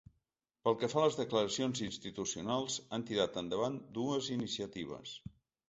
Pel 0.67 0.77
que 0.83 0.87
fa 0.93 0.99
a 1.01 1.03
les 1.03 1.17
declaracions 1.19 1.83
institucionals, 1.89 2.79
han 2.97 3.07
tirat 3.13 3.39
endavant 3.45 3.79
dues 4.01 4.33
iniciatives. 4.41 5.17